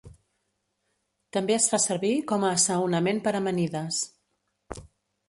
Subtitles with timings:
[1.37, 4.01] També es fa servir com a assaonament per a amanides.